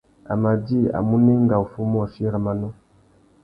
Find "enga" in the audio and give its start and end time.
1.37-1.63